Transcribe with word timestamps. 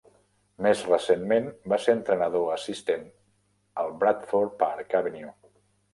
Més 0.65 0.79
recentment, 0.91 1.49
va 1.73 1.79
ser 1.83 1.95
entrenador 1.97 2.49
assistent 2.55 3.07
al 3.83 3.93
Bradford 4.05 4.57
Park 4.65 4.97
Avenue. 5.03 5.35